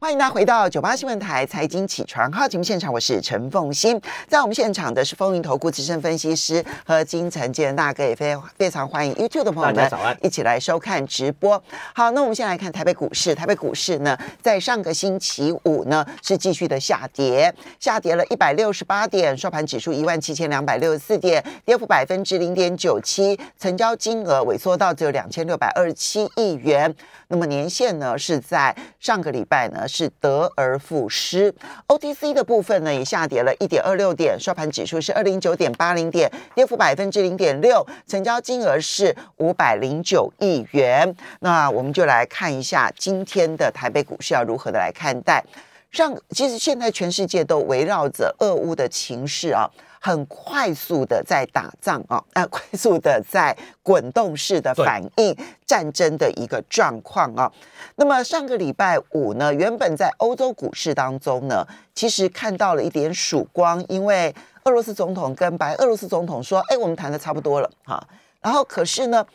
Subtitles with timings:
[0.00, 4.00] 欢迎大家回到九八新闻台财经起床号节目现场，我是陈凤欣。
[4.28, 11.60] 在我们现场的是风云投顾资深分析师和金城建大哥，也非非常欢迎 YouTube 的朋友们一起来收看直播。
[11.92, 13.34] 好，那我们先来看台北股市。
[13.34, 26.94] 台北股市呢，在上个星期五呢是继续的下跌，下跌了一百六十八点，收盘指数一万七千两百六十四点，跌幅百分之零点九七，成交金额萎缩到只有两千六百二十七亿元。
[27.30, 29.86] 那么年限呢是在上个礼拜呢。
[29.88, 31.54] 是得而复失
[31.88, 41.16] ，OTC 的部分呢也下跌了一点二六点，收盘指数是二零九点八零点，跌幅百分之零点六，成交金额是五百零九亿元。
[41.40, 45.42] 那我们就来看一下今天的台北股市要如何的来看待。
[45.90, 49.70] 上其实现在全世界都围绕着俄乌的情势啊。
[50.00, 57.50] 很快速的在打仗啊，啊， 快速的在滚动式的反应战争的一个状况啊。
[57.96, 64.32] 那么上个礼拜五呢，原本在欧洲股市当中呢，其实看到了一点曙光，因为
[64.62, 68.00] 俄罗斯总统跟白俄罗斯总统说：“哎，我们谈的差不多了。”哈，
[68.40, 69.26] 然后可是呢。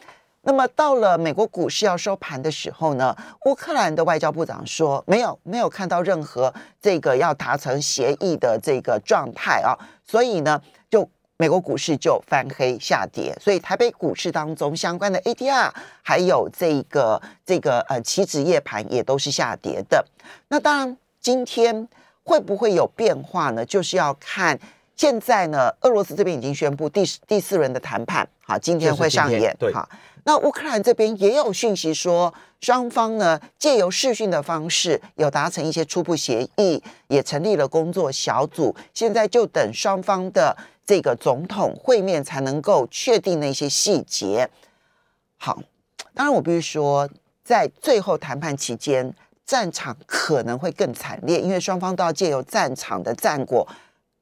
[0.46, 9.72] 那么到了美国股市要收盘的时候呢，乌克兰的外交部长说没有没有看到任何这个要达成协议的这个状态啊，
[10.06, 20.06] 所以呢，就美国股市就翻黑下跌，所以台北股市当中相关的 ADR 还有这个这个呃期指夜盘也都是下跌的。
[20.50, 21.88] 那当然今天
[22.24, 23.66] 会不会有变化呢？
[23.66, 24.60] 就是要看
[24.98, 29.88] 现在呢，俄罗斯这边已经宣布第第四轮的谈判，好，今天会上演，好。
[30.26, 38.74] 那乌克兰这边也有讯息说，双方呢借由视讯的方式有达成一些初步协议，也成立了工作小组。
[38.94, 44.50] 现在就等双方的这个总统会面才能够确定那些细节。
[45.38, 45.62] 好，
[46.14, 47.10] 当然我必须说，
[47.44, 49.14] 在最后谈判期间，
[49.46, 53.68] 战场可能会更惨烈，因为双方都要借由战场的战果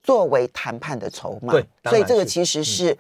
[0.02, 1.54] 作为谈判的筹码。
[1.54, 2.98] 对，所以这个其实是。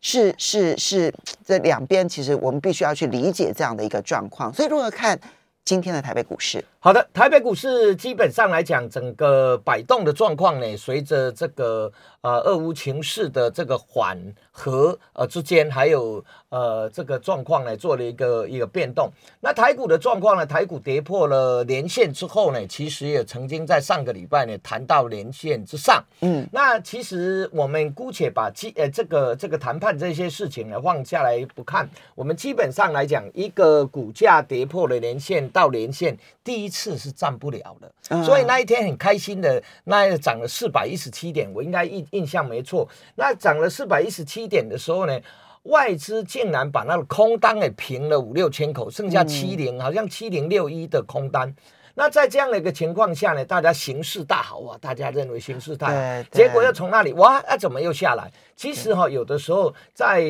[0.00, 1.12] 是是是，
[1.44, 5.18] 这两边其实我们必须要去理解这样的一个状况，所以如何看
[5.64, 6.64] 今天的台北股市？
[6.88, 14.18] 好的，台北股市基本上来讲，整个摆动的状况呢，随着这个呃俄乌情势的这个缓
[14.50, 19.12] 和呃之间，还有呃这个状况呢，做了一个一个变动。
[19.40, 26.02] 那台股的状况呢，台股跌破了连线之后呢，其实也曾经在上个礼拜呢谈到连线之上。
[26.22, 36.70] 嗯，那其实我们姑且把基呃这个这个谈判这些事情呢放下来不看，我们基本上来讲，一个股价跌破了连线到连线第一。
[36.78, 42.88] 一次是站不了的，所以那一天很开心的，那涨了四百一十七点，我应该印印象没错。
[43.16, 45.20] 那涨了四百一十七点的时候呢，
[45.64, 51.52] 外资竟然把那个空单给平了五六千口，剩下七零，好像七零六一的空单。
[51.98, 58.30] 那在这样的一个情况下呢，大家形势大好啊，大家认为形势大好，结果又从那里哇，那怎么又下来？
[58.54, 60.22] 其实哈，有的时候在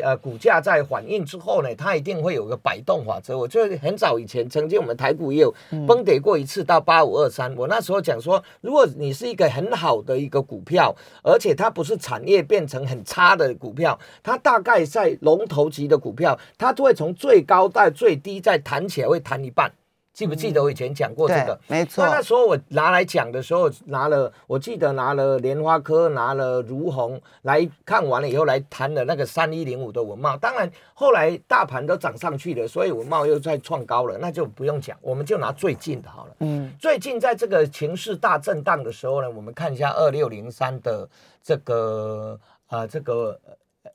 [0.00, 3.36] 呃股价在反应之后呢，它一定会有个摆动法则。
[3.36, 5.52] 我觉得很早以前，曾经我们台股也有
[5.88, 7.52] 崩跌过一次到八五二三。
[7.56, 19.72] 我那时候讲说，如果你是一个很好的一个股票，而且它不是产业变成很差的股票，它大概在龙头级的股票，它就会从最高到最低再弹起来，会弹一半。
[20.18, 21.56] 记不记得我以前讲过这个？
[21.68, 22.04] 没错。
[22.04, 30.36] 那那时候我拿来讲的时候，拿了，我记得拿了莲花科，拿了如虹来看完了以后，来谈了那个三一零五的文茂。
[30.36, 36.34] 当然后来大盘都涨上去了，所以文茂又再创高了，那就不用讲，我们就拿最近的好了。
[36.40, 36.72] 嗯。
[36.80, 41.08] 最近在这个情势大震荡的时候呢，我们看一下二六零三的
[41.40, 42.36] 这个
[42.66, 43.38] 啊，这个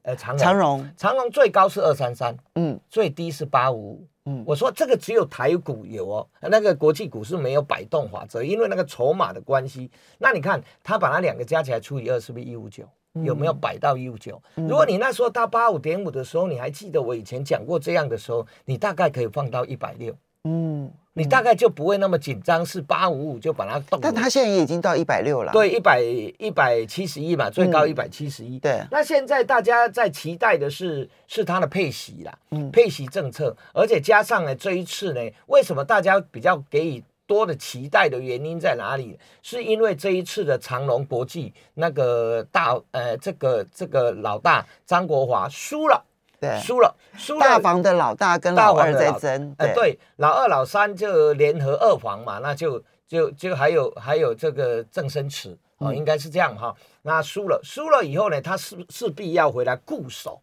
[0.03, 4.07] 呃长长荣，长荣最高是二三三，嗯，最低是八五五。
[4.25, 9.91] 嗯，我说这个只有台股有哦，那个国际股市没有摆动法则，因为那个筹码的关系。
[10.17, 12.88] 那你看，他把那两个加起来除以二，是不是一五九？
[13.23, 14.41] 有没有摆到一五九？
[14.56, 20.16] 如果你那时候到八五点五的时候，你还记得我以前讲过这样的时候，你大概可以放到一百六。
[20.45, 20.91] 嗯。
[21.13, 24.00] 你大概就不会那么紧张，是八五五就把它动。
[24.01, 25.52] 但它现在也已经到一百六了。
[25.52, 28.58] 对，一百一百七十一嘛，最高一百七十一。
[28.58, 28.82] 对。
[28.90, 39.17] 那现在大家在期待的是是它的配息啦，嗯，配息政策，而且加上呢这一次呢，为什么大家比较给予多的期待的原因在哪里？
[39.43, 46.03] 是因为这一次的长隆国际那个大呃这个这个老大张国华输了。
[46.61, 47.40] 输了，输了。
[47.40, 56.75] 大房的老大跟老二在争，哎，对，老二、老三就联合二房嘛，那就就就还有还有这个郑生池啊，应该是这样哈。
[57.03, 60.41] 那输了，输了以后呢，他势势必要回来固守，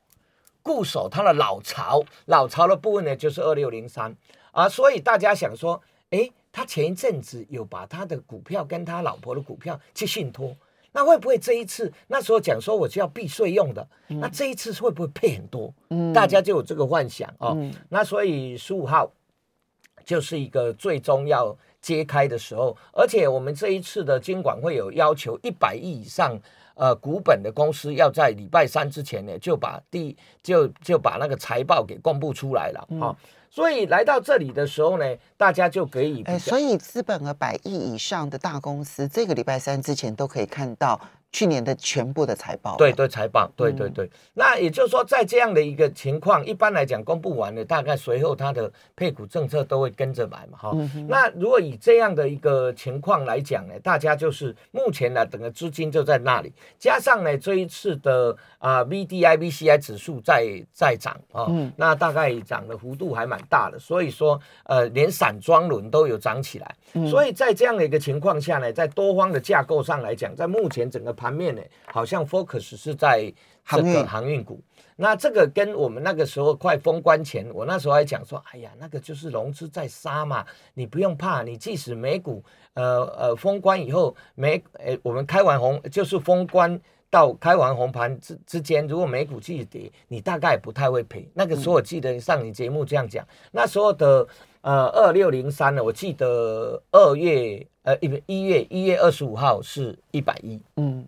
[0.62, 4.14] 固守他的老巢，老巢的部分呢就是二六零三
[4.52, 5.81] 啊，所以大家想说，
[6.11, 10.55] 哎，他前一阵子有把他的股票跟他老婆的股票去信托，
[10.93, 15.73] 那会不会这一次那时候讲说我就要避税用的，那这一次会不会配很多？
[15.91, 17.57] 嗯，大家就有这个幻想哦。
[17.89, 19.11] 那所以十五号
[20.05, 26.39] 就是一个最终要揭开的时候，而且我们这一次的监管会有要求一百亿以上
[26.75, 33.17] 呃股本的公司要在礼拜三之前呢就把第就就把那个财报给公布出来了啊。
[33.50, 35.05] 所以来到这里的时候呢，
[35.37, 41.00] 大家就可以，哎，所以资本和百亿以上的大公司，这个礼拜三之前都可以看到。
[41.32, 44.11] 去年的全部的财报，对对财报，对对对。
[44.35, 50.77] 那也就是说，在这样的一个情况，一般来讲公布完了，大概随后它的配股政策都会跟着来嘛，哈。
[51.09, 66.75] 那如果以这样的一个情况来讲呢，大家就是目前呢，整个资金就在那里，加上呢这一次的啊 V D I V C I 指数在在涨啊，那大概涨的幅度还蛮大的，所以说呃连散装轮都有涨起来，
[67.09, 71.61] 所以在这样的一个情况下呢，在多方的架构上来讲，在目前整个盘面呢，
[71.93, 73.31] 好像 focus 是在
[73.67, 74.59] 这个航运股。
[74.97, 82.43] 那这个跟我们那个时候快封关前，我那时候还讲说，哎呀，那个就是融资在杀嘛，你不用怕，你即使美股
[82.75, 91.29] 呃呃封关以后，美呃我们开完红就是封关到开完红盘之之间，如果美股继续跌，你大概不太会赔。
[91.35, 94.27] 那个时候我记得上你节目这样讲，那时候的
[94.61, 97.67] 呃二六零三呢，我记得二月。
[97.83, 101.03] 呃，一一月一月二十五号是一百一，嗯，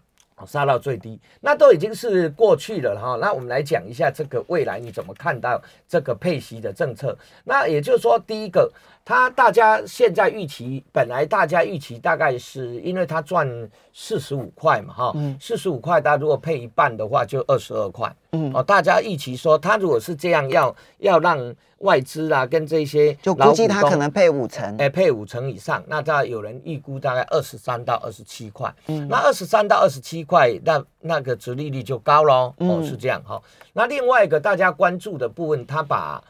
[0.46, 3.18] 杀到最低，那都已经是过去了哈。
[3.20, 7.14] 那我们来讲一下这个未来你怎么看到这个配息的政策？
[7.44, 8.72] 那也就是说，第一个，
[9.04, 13.48] 它大家现在预期，本来大家预期大概是因为他赚
[13.92, 21.54] 四十五块嘛，哈，四十五块，它如果配一半的话，就二十二块，嗯，哦，大家预期说，他如果是这样，要要让。
[21.82, 33.42] 外资啊，跟这些就估计他可能配五成，哎，配五成以上，那大概有人预估大概二十三到二十七块，嗯，那二十三到二十七块，那那个殖利率就高喽，哦，是这样哈。
[33.72, 36.22] 那另外一个大家关注的部分，他把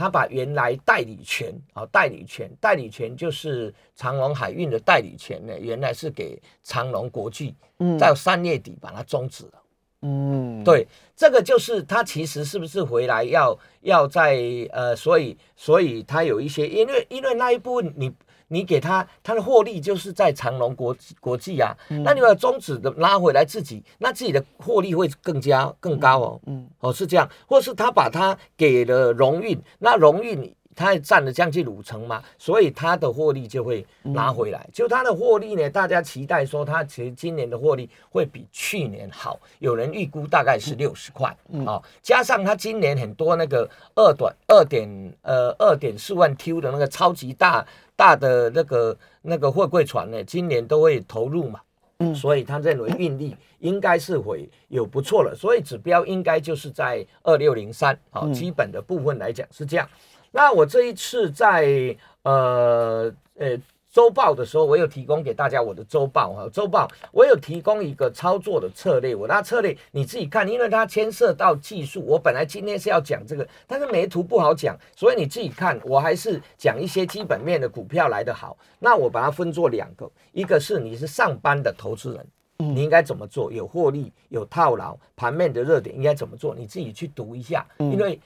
[0.00, 9.52] 他把原来代理权啊，代理权，代理权就是长隆海运的代理权呢，原来是给长隆国际，嗯，在三月底把它终止了。
[10.00, 14.40] 嗯，对，这个就是他其实是不是回来要要在
[14.72, 18.10] 呃，所以所以他有一些，因为因为那一部分你
[18.52, 21.74] 你给他他的获利就是在长隆国国际啊，
[22.04, 30.54] 那你把中止的拉回来自己，那自己的获利会更加更高哦，嗯，哦是这样，或是他把他给了荣运，那荣运。
[30.80, 34.66] 它占了将近五成嘛，所以它的获利就会拿回来。
[34.72, 41.36] 就它的获利呢，大家期待说它其实今年的获利会比去年好，有人预估大概是六十块
[41.66, 41.82] 啊。
[42.00, 44.88] 加上它今年很多那个二短二点
[45.20, 51.60] 呃二点四万 Q 的那个超级大大的那个那个货柜船呢，今年都会投入嘛，
[51.98, 59.86] 嗯，所以他认为运力应该是会有不错了，所以指标应该就是在二六零三好，基本的部分来讲是这样。
[60.30, 63.56] 那我这一次在呃呃
[63.90, 78.56] 周报的时候，我有提供给大家我的周报哈，周报我有提供一个操作的策略，我那策略你自己看，因为它牵涉到技术，我本来今天是要讲这个，但是没图不好讲，所以你自己看，我还是讲一些基本面的股票来的好。
[78.78, 82.26] 那我把它分作两个，一个是你是上班的投资人，
[82.58, 83.50] 你应该怎么做？
[83.50, 86.54] 有获利，有套牢，盘面的热点应该怎么做？
[86.54, 88.20] 你自己去读一下，因为。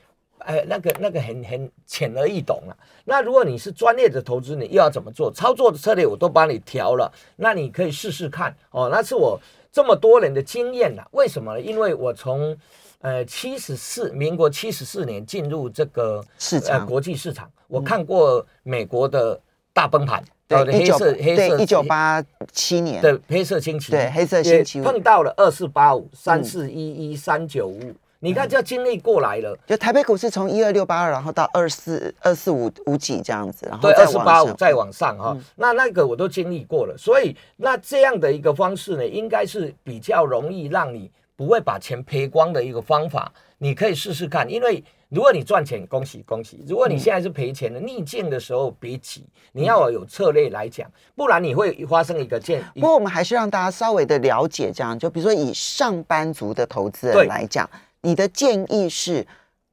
[0.45, 2.77] 哎，那个那个很很浅而易懂了。
[3.05, 5.33] 那如果你是专业的投资，你又要怎么做？
[5.33, 8.89] 操作的策略我都帮你调了，那你可以试试看哦。
[8.93, 9.41] 那是我
[9.73, 11.07] 这么多年的经验了。
[11.13, 11.61] 为什么呢？
[11.61, 12.55] 因为我从
[13.01, 19.41] 呃七十四，民国七十四年进入这个市场国际市场，我看过美国的
[19.73, 22.23] 大崩盘，对黑色黑色一九八
[22.53, 27.95] 七年的黑色星期对黑色星期碰到了二四八五三四一一三九五。
[28.25, 29.55] 你看，就要经历过来了。
[29.69, 35.37] 就台北股市从一二六八二，然后到二四二四五五几这样子，然后对二四八五再往上哈。
[35.57, 43.31] 那那个我都经历过了，所以那这样的一个方式呢，应该是比较容易让你不会把钱赔光的一个方法。
[43.59, 52.63] 你可以试试看，因为如果你赚钱，恭喜恭喜；如果你现在是赔钱的，逆境的时候别急，你要有策略来讲，不然你会发生一个件。
[52.75, 57.69] 不过我们还是让大家稍微的了解，这样就比如说以上班族的投资人来讲。
[58.05, 59.27] 你的建议是，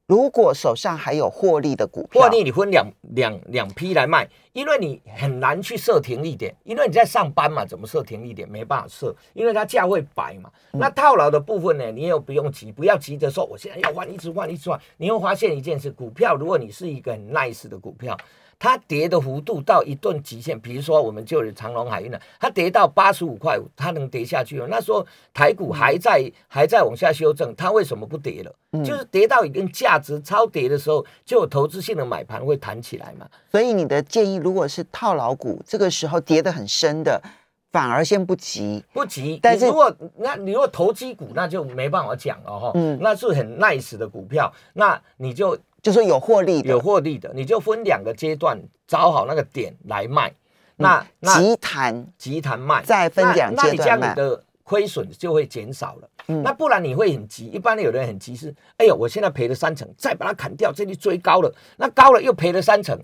[0.06, 10.50] 如果手上还有获利的股票，获利你分两两两批来卖，因为你很难去设停利点，因为你在上班嘛，怎么设停利点没办法设，因为它价会摆嘛。
[10.72, 14.78] 那套牢的部分呢，你又不用急，不要急着说我现在要换，一直换，一直换。
[14.98, 18.16] 你会发现一件事，股票如果你是一个很 nice 的股票，
[18.58, 24.66] 它跌的幅度到一段极限，比如说我们就有长隆海运了，它跌到八十五块五，它能跌下去吗？
[24.70, 28.54] 那时候台股还在还在往下修正，它为什么不跌了？
[28.84, 33.28] 就是跌到一定价值超跌的时候，就有投资性的买盘会弹起来嘛。
[33.50, 37.22] 所以你的建议，如果是套牢股，这个时候跌得很深的，
[37.70, 39.38] 反而先不急，不急。
[39.42, 42.72] 但是如果那你如果投机股，那就没办法讲了哈。
[42.74, 45.58] 嗯，那是很 nice 的股票，那你就。
[45.82, 48.56] 就是有获利的，有获利的，你就分两个阶段
[48.86, 50.32] 找好那个点来卖。
[50.76, 56.08] 那那急弹急弹卖，再分两阶段卖，你的亏损就会减少了。
[56.28, 57.46] 嗯那不然你会很急。
[57.46, 62.96] 一般的有人很急是，哎呦，我现在赔了三成，再把它砍掉，这里追高了，那高了又赔了三成，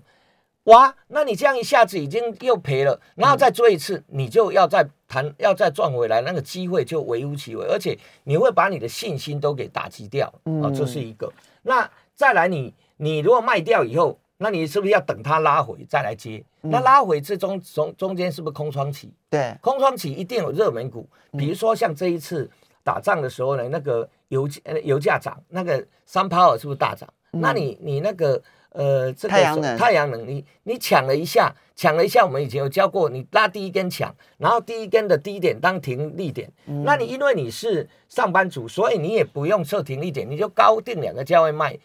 [0.69, 10.27] 哇，那你这样一下子已经又赔了，然后再追一次，你就要再谈，要再赚回来，那个机会就微乎其微，而且你会把你的信心都给打击掉。
[10.63, 11.31] 啊，这是一个。
[11.63, 16.43] 那再来，你你如果卖掉以后，那你是不是要等它拉回再来接？
[16.61, 19.11] 那拉回这中中中间是不是空窗期？
[19.27, 22.47] 对，空窗期一定有热门股，比如说像这一次
[22.83, 24.47] 打仗的时候呢，那个油
[24.83, 27.11] 油价涨，那个三抛尔是不是大涨？
[27.31, 36.51] 那你你那个呃这个太阳能太阳能，你你抢了一下，抢了一下，我们以前有教过，你拉第一根抢，然后第一根的低点当停利点，
[36.83, 41.77] 那你因为你是上班族，所以你也不用设停利点，你就高定两个价位卖。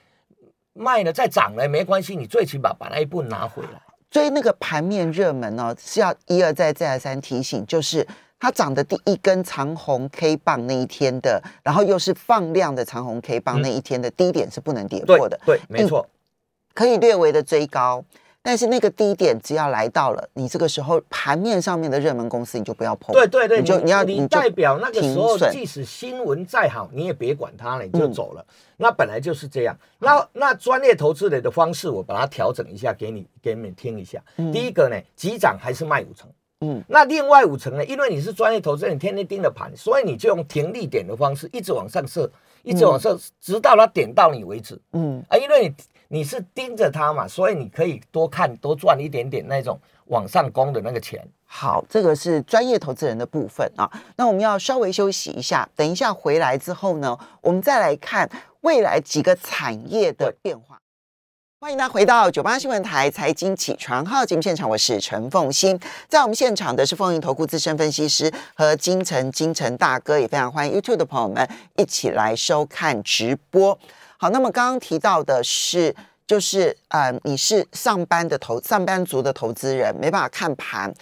[0.76, 3.80] 卖了再涨了没关系，你最起码把那一步拿回来。
[4.10, 8.04] 所以那个盘面热门呢，是要一而再再而三提醒，就是
[8.40, 15.38] 它涨的第一根长红 K 棒那一天的，然后又是放量的长红 K 棒那一天的低点是不能跌破的。
[15.46, 16.04] 对，没错，
[16.74, 18.04] 可以略微的追高。
[18.46, 23.14] 但是那个低点只要来到了，你这个时候盘面上面的热门公司你就不要碰。
[23.14, 28.44] 对对对，你就你要你代表那个时候，即使新闻再好，你也别管它了，你就走了。
[28.76, 29.74] 那本来就是这样。
[29.98, 34.22] 那那专业投资人的方式，我把它调整一下，给你给你们听一下。
[34.52, 36.28] 第一个呢，急涨还是卖五成。
[36.60, 36.84] 嗯。
[36.86, 42.30] 那另外五成呢，因为你是专业投资人，你天天盯着盘，所以你就用停利点的方式，一直往上射，
[42.62, 44.78] 一直往上，直到它点到你为止。
[44.92, 45.24] 嗯。
[45.30, 45.74] 啊，因为你。
[46.14, 51.20] 你是盯着它嘛，所以你可以多看多赚一点点那种往上攻的那个钱。
[51.44, 53.90] 好，这个是专业投资人的部分啊。
[54.14, 58.30] 那我们要稍微休息一下，等一下回来之后呢，我们再来看
[58.60, 60.78] 未来几个产业的变化。
[61.60, 73.76] 欢迎大家回到九八新闻台财经起床号节目现场，我是陈凤欣，在我们现场的是风云投顾资深分析师和金城金城大哥，也非常欢迎 YouTube 的朋友们一起来收看直播。
[74.16, 75.94] 好，那么刚刚提到的是，
[76.26, 80.94] 就是呃，你是上班的投上班族的投资人，没办法看盘，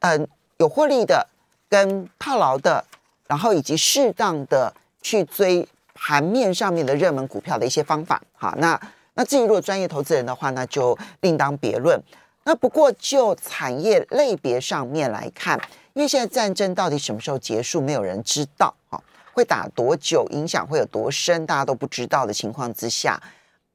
[0.00, 1.28] 嗯，有获利的
[1.68, 2.84] 跟套牢的，
[3.28, 4.72] 然后以及适当的
[5.02, 8.20] 去追盘面上面的热门股票的一些方法。
[8.34, 8.80] 好，那
[9.14, 12.00] 那至于如果专业投资人的话，那就另当别论。
[12.44, 15.60] 那不过就产业类别上面来看，
[15.94, 18.74] 因为现在战争到底什么时候结束，没有人知道。
[18.88, 19.02] 好。
[19.36, 20.26] 会打多久？
[20.30, 21.44] 影响会有多深？
[21.44, 23.22] 大家都不知道的情况之下，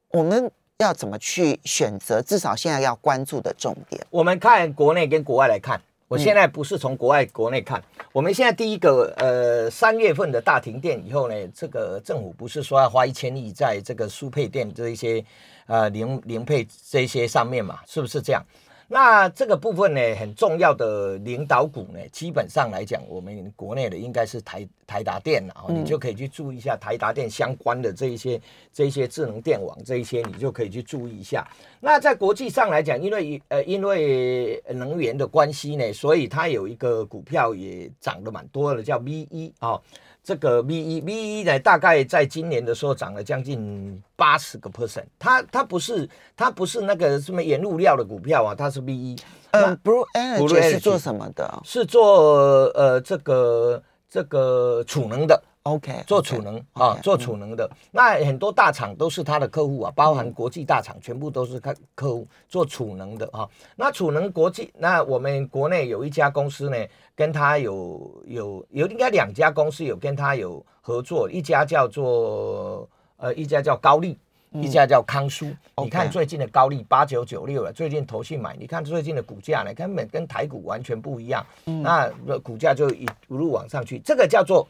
[0.10, 2.20] 我们要怎么去选择？
[2.20, 5.80] 至少现在要关注的重点，我们看国内跟国外来看。
[6.08, 15.24] 我现在不是从国外国内看，我们现在第一个呃三月份的大停电以后呢，这个政府不是说要花一千亿在这个输配电这一些
[15.68, 17.80] 呃零零配这些上面嘛？
[17.86, 18.44] 是不是这样？
[18.93, 28.38] 那这个部分呢，很重要的领导股呢，基本上来讲，我们国内的应该是台台达电了，你就可以去注意一下台达电相关的这一些
[28.74, 31.48] 这一些智能电网这一些，你就可以去注意一下。
[31.79, 39.79] 那在国际上来讲，因为呃因为能源的关系呢，所以它有一个股票也涨得蛮多的，叫 V 一啊。
[40.24, 45.06] 这个 V 一 V 一呢，大概在今年的时候涨了将近八十个 percent。
[45.18, 49.16] 它它不是它不是那个什么原物料的股票啊，它是 V 一。
[49.51, 51.62] 呃，Blue Energy 是做什么的？
[51.66, 55.42] 是做呃这个这个储能的。
[55.63, 57.70] OK，做储能啊，做储能的。
[57.91, 63.48] 那很多大厂都是他的客户啊，包含国际大厂，全部都是客客户做储能的啊。
[63.75, 66.77] 那储能国际，那我们国内有一家公司呢。
[67.13, 74.18] 跟他有有有应该两家公司有跟他有合作，一家叫做呃一家叫高丽，
[74.53, 75.46] 一家叫康舒。
[75.84, 81.46] 你看最近的高丽八九九六了，最近投信买，你看最近的股价呢，根本跟台股完全不一样。
[81.65, 82.10] 那
[82.41, 84.68] 股价就一路往上去，这个叫做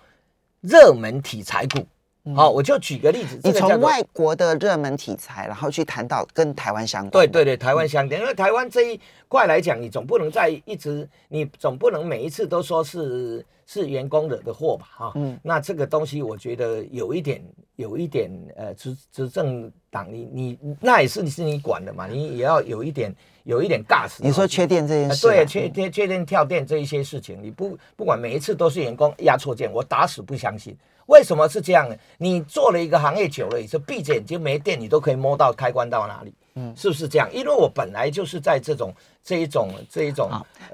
[0.62, 1.88] 热门题材股。
[2.35, 7.11] 好，我就举个例子，你从外国的热门题材，然后去谈到跟台湾相关。
[7.11, 14.87] 对对对，台湾相关，因为台湾这一块来讲，你总不能再一直，你总不能每一次都说是是员工惹的祸吧？
[14.95, 17.43] 哈，嗯，那这个东西我觉得有一点
[17.75, 23.11] 有一点呃执执政党，你你那也是你是你管的嘛，你也要有一点
[23.45, 24.21] 有一点尬死。
[24.23, 30.77] 你说缺电这件事，对，缺缺缺电跳电这一些事情，你不不管每一次都是员工压错件，我打死不相信。
[31.12, 31.96] 为什么是这样呢？
[32.18, 37.27] 你做了一个行业久了，以后闭着眼睛没电，你都可以摸到开关到哪里，嗯，是不是这样？
[37.34, 40.32] 因为我本来就是在这种这一种这一种，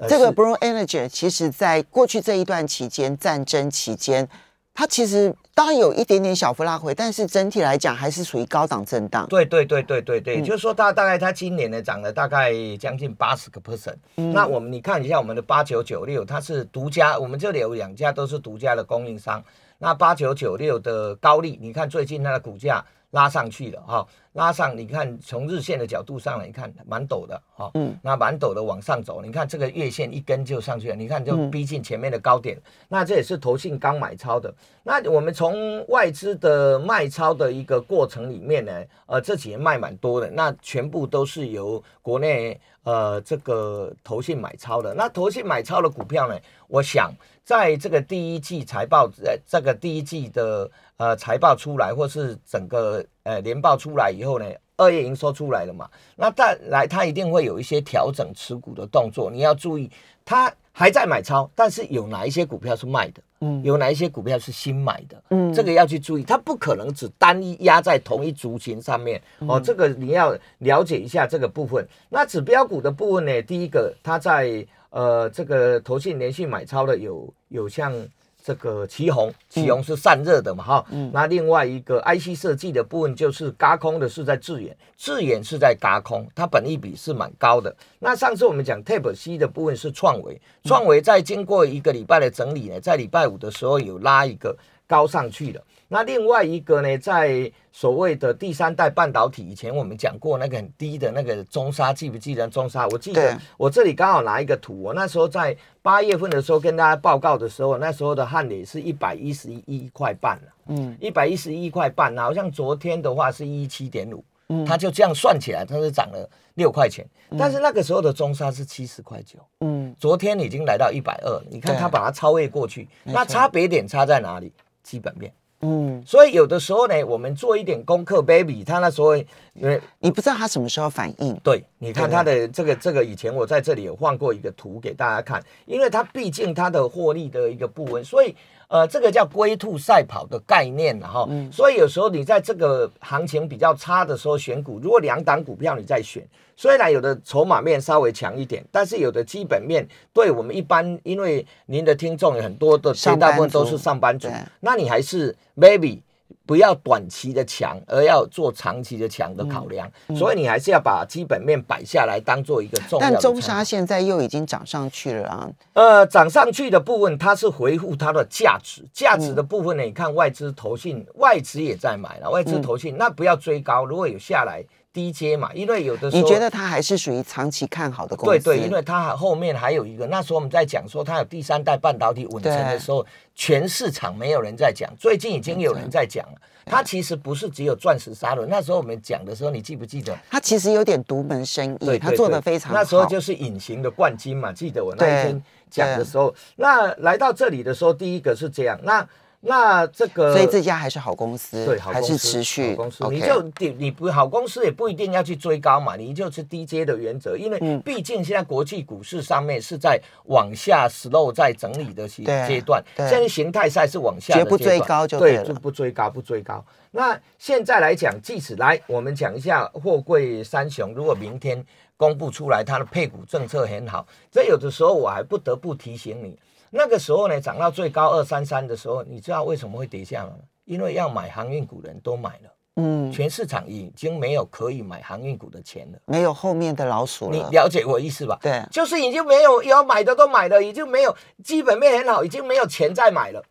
[0.08, 4.28] 这个 Blue Energy 其实在过去这一段期间，战争期间。
[4.72, 9.26] 它其实当然有一点点小幅拉回，但是整体来讲还是属于高档震荡。
[9.26, 13.96] 对对对对对对，就是说它大概它今年呢涨了大概将近八十个 percent。
[14.14, 19.42] 那我们你看一下我们的八九九六，它是独家，我们这里有两家都是独家的供应商。
[19.78, 22.84] 那八九九六的高利，你看最近它的股价。
[23.12, 34.54] 拉上去了哈，拉上你看从日线的角度上来看，蛮陡的哈，嗯，那蛮陡的往上走，你看这个月线一根就上去了，你看就逼近前面的高点，那这也是投信刚买超的。
[34.82, 44.92] 那我们从外资的卖超的一个过程里面呢，呃，这几年卖蛮多的，那全部都是由国内呃这个投信买超的。
[44.92, 47.12] 那投信买超的股票呢，我想
[47.44, 50.70] 在这个第一季财报，呃，这个第一季的。
[50.98, 54.44] 呃，财报出来，或是整个呃年报出来以后呢，
[54.76, 59.88] 二月营收出来了嘛，那再来它一定会有一些调整持股的动作，你要注意，
[60.24, 71.86] 它还在买超，但是有哪一些股票是卖的，嗯，有哪一些股票是新买的，嗯，这个要去注意，它不可能只单一压在同一族群上面，哦，这个你要了解一下这个部分。
[72.08, 77.94] 那指标股的部分呢，第一个它在呃这个投信连续买超的有有像。
[78.40, 87.74] 这个旗红，旗红是散热的嘛，哈，那另外一个 IC 设计的部分就是嘎空的，是在智远，智远是在嘎空，它本益比是蛮高的。
[87.98, 95.62] 那上次我们讲 Tape C 的部分是创维，创维在经过一个礼拜的整理呢，在礼拜五的时候有拉一个高上去了。
[95.90, 102.86] 那另外一个呢，在所谓的第三代半导体，以前我们讲过那个很低的那个中沙，记不记得中沙？
[102.88, 117.06] 我记得我这里刚好拿一个图，我那时候在八月份的时候跟大家报告的时候，那时候的汉磊是一百一十一块半了，嗯，一百一十一块半，好像昨天的话是一七点五，嗯，它就这样算起来，它是涨了六块钱，
[117.38, 124.52] 但是那个时候的中沙是七十块九，嗯，昨天已经来到一百二，你看它把它超越过去，那差别点差在哪里？
[124.82, 125.32] 基本面。
[125.60, 131.34] 嗯，所以有的时候呢，我们做一点功课，baby，他那时候，为你不知道他什么时候反应。
[131.42, 138.34] 对，你看他的这个这个，以前我在这里有放过一个图给大家看，因为他毕竟他的获利的一个部分，所以。
[138.68, 146.22] 呃，这个叫龟兔赛跑的概念哈，所以有时候你在这个行情比较差的时候选股，如果两档股票你再选，
[146.54, 154.28] 虽然有的筹码面稍微强一点，但是有的基本面对我们一般，因为您的听众有很多的，绝大部分都是上班族，
[154.60, 156.00] 那你还是 maybe。
[156.46, 163.10] 不要短期的强，而要做长期的强的考量，所以你还是要把基本面摆下来，当做一个重要。
[163.10, 165.50] 但中沙现在又已经涨上去了啊！
[165.74, 169.82] 呃，涨上去的部分，它是回复它的价值，价值的部分呢？
[169.82, 174.64] 你看外资投信，外资也在买了，外资投信那不要追高，如果有下来。
[174.92, 178.40] 低阶嘛，因为有的时候你觉得它还是属于长期看好的公司。
[178.40, 186.38] 对对，因为它后面还有一个，那时候我们在讲说它有第三代半导体稳成的时候，全市场没有人在讲，最近已经有人在讲了。
[186.64, 190.16] 它其实不是只有钻石沙轮，那时候我们讲的时候，你记不记得？
[190.30, 192.78] 它其实有点独门生意，它做的非常好。
[192.78, 196.34] 那时候就是隐形的冠军嘛，记得我那一天讲的时候。
[196.56, 199.06] 那来到这里的时候，第一个是这样，那。
[199.40, 203.04] 那这个，所以这家还是好公司，对，还是持续公司。
[203.08, 216.64] 你就你你不好公司也不一定要去追高嘛，你就是低阶的原则，因为毕竟现在国际股市上面是在往下 slow 在整理的阶阶段，现在形态赛是往下，绝不追高就对就不追高不追高。
[216.90, 221.64] 那现在来讲，即使来我们讲一下货柜三雄，如果明天
[221.96, 226.36] 公布出来它的配股政策很好，这有的时候我还不得不提醒你。
[226.70, 230.32] 那个时候呢，涨到最高二三三的时候，你知道为什么会跌下吗？
[230.64, 237.36] 因为要买航运股的人都买了，嗯，全市场已经没有可以买航运股的钱了，没有后面的老鼠了。
[237.36, 238.38] 你了解我意思吧？
[238.42, 243.42] 对，就是已经没有要买的都买了，已经没有基本面很好，已经没有钱再买了，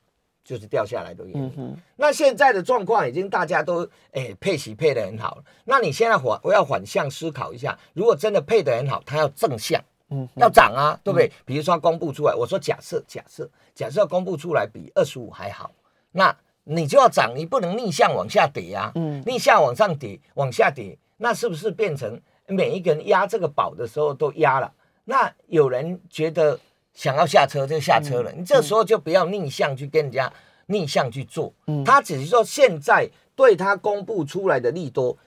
[0.43, 1.75] 就是掉下来的原因。
[1.95, 9.83] 那现在的状况已经大家都哎配息配的很好了，那你现在反我要反向思考一下，如果真的配的很好，它要正向。
[10.09, 11.31] 嗯，要涨啊，对不对？
[11.45, 15.71] 比如说公布出来，我说假设假设假设公布出来比二十五还好，
[16.11, 18.91] 那你就要涨，你不能逆向往下跌啊。
[18.95, 24.73] 嗯，逆向往上跌，往下跌，那是不是变成每一个人压这个宝的时候都压了？
[25.05, 26.59] 那有人觉得
[26.93, 30.31] 想要下车就下车了，你这时候就不要逆向去跟人家
[30.67, 31.53] 逆向去做。
[31.67, 35.17] 嗯，他只是说现在对他公布出来的利多，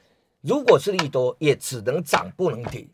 [0.40, 2.86] 如果是利多，也只能涨不能跌。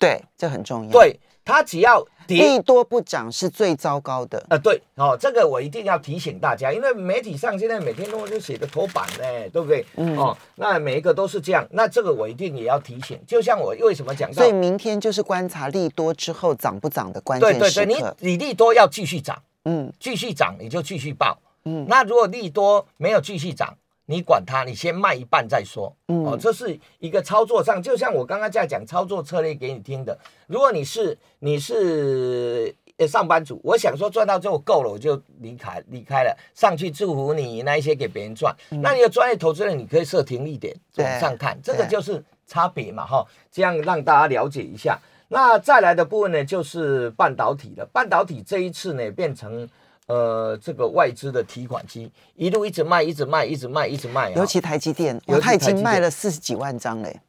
[0.00, 0.90] 对，这很重要。
[0.90, 4.44] 对，它只要利多不涨是最糟糕的。
[4.48, 9.84] 呃，对，哦，这个我一定要提醒大家，因为媒体上现在每天都是写的头版呢，对不对？
[9.96, 10.16] 嗯。
[10.16, 13.20] 哦，那每一个都是这样，那这个我一定也要提醒。
[13.26, 21.84] 就像我为什么讲，所以明天就是观察利多之后涨不涨的关键对对对，你你利多要继续涨，嗯，继续涨你就继续报，嗯。
[21.86, 23.76] 那如果利多没有继续涨。
[24.10, 25.94] 你管它，你先卖一半再说。
[26.08, 30.18] 哦，这是一个操作上，就像我刚刚在讲操作策略给你听的。
[30.48, 32.74] 如果你是你是
[33.06, 38.52] 上班族，我想说赚到最后够了，我就离开离开了，上去祝福你那一些给别人赚。
[38.82, 43.24] 那你的专业投资人，你可以设停一点往上看，这个就是差别嘛，哈。
[43.52, 44.98] 这样让大家了解一下。
[45.28, 47.86] 那再来的部分呢，就是半导体了。
[47.92, 49.68] 半导体这一次呢，变成。
[50.10, 54.30] 呃，这个外资的提款机一路一直卖，一直卖，一直卖，一直卖。
[54.32, 57.20] 尤其台积电，它已经卖了四十几万张嘞。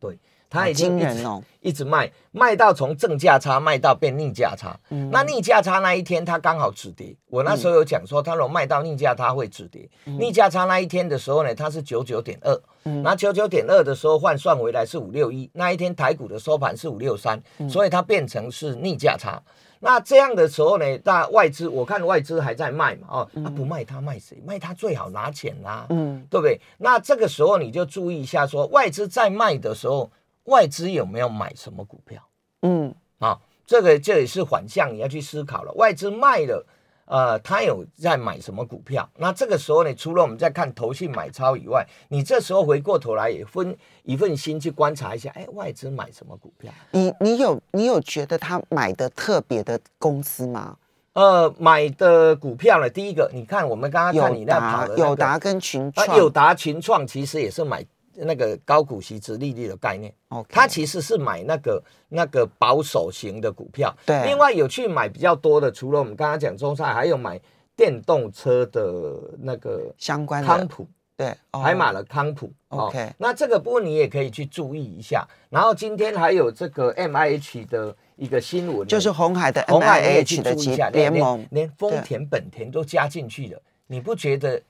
[0.00, 0.18] 对，
[0.50, 4.76] 它已经惊人哦，一直卖，卖到从正价差卖到变逆价差。
[4.90, 7.14] 嗯，那逆价差那一天它刚好止跌。
[7.28, 9.88] 我那时候有讲说，它如果卖到逆价它会止跌。
[10.04, 12.60] 逆价差那一天的时候呢，它是九九点二。
[12.84, 15.48] 嗯，那九九点二的时候换算回来是五六一。
[15.54, 19.40] 那一天台股的收盘是五六三，所以它变成是逆价差。
[19.80, 24.36] 那这样的时候呢，大外资我看外资还在卖嘛，哦，他不卖他卖谁？
[24.46, 26.60] 卖他最好拿钱啦，嗯，对不对？
[26.78, 30.10] 那这个时候你就注意一下，说外资在卖的时候，
[30.44, 32.22] 外资有没有买什么股票？
[32.62, 36.66] 嗯，啊，这个这也是反向你要去思考了，外资卖了。
[37.06, 39.08] 呃，他有在买什么股票？
[39.16, 46.72] 那这个时候呢，除了我们在看投信买超以外，你这时候回过头来也分一份心去观察一下，哎，外资买什么股票？
[46.90, 50.76] 你你有你有觉得他买的特别的公司吗？
[51.12, 57.84] 呃，买的股票呢，第一个，你看我们刚刚看你那跑的友达跟群创，友达群创其实也是买。
[58.18, 63.94] 那个高股息、值利率的概念，哦，他其实是买那个那个保守型的股票。
[64.06, 67.40] 对，另外有去买比较多的，除了我们刚刚讲中赛，还有买
[67.76, 70.48] 电动车的那个相关的。
[70.48, 72.50] 康普，对，还买了康普。
[72.68, 75.26] OK，那这个部分你也可以去注意一下。
[75.50, 80.54] 然后今天还有这个 M I H 的一个新闻，就是红海的 M I H 的
[80.90, 84.62] 联盟，连丰田、本田都加进去了，你不觉得？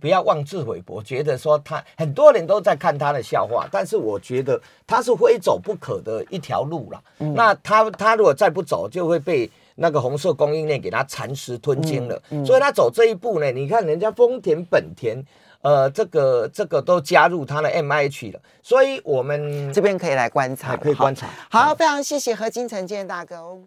[0.00, 7.02] 不要妄自菲薄，觉得说他很多人都在看他的笑话，但是我觉得他是非走不可的一条路了。
[7.34, 12.22] 那他他如果再不走，就会被那个红色供应链给他蚕食吞金了。
[12.44, 15.24] 所以他走这一步呢，你看人家丰田、本田，
[15.62, 21.26] 呃，这个这个都加入他的 M I H 了，所以我们这边可以来观察，可以观察。
[21.50, 23.64] 好，非常谢谢何金城建大哥哦。